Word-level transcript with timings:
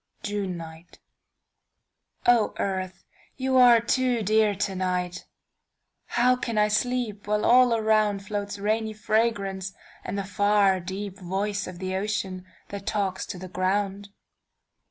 JUNE 0.23 0.57
NIGHTO 0.57 0.99
EARTH 2.57 3.03
you 3.37 3.57
are 3.57 3.79
too 3.79 4.23
dear 4.23 4.55
to 4.55 4.73
night, 4.73 5.27
How 6.07 6.35
can 6.35 6.57
I 6.57 6.69
sleep, 6.69 7.27
while 7.27 7.45
all 7.45 7.69
aroundFloats 7.69 8.59
rainy 8.59 8.93
fragrance 8.93 9.73
and 10.03 10.17
the 10.17 10.23
farDeep 10.23 11.19
voice 11.19 11.67
of 11.67 11.77
the 11.77 11.95
ocean 11.95 12.45
that 12.69 12.87
talks 12.87 13.27
to 13.27 13.37
the 13.37 13.47
ground? 13.47 14.09